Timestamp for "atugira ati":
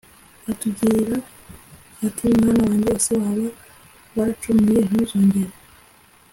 0.51-2.23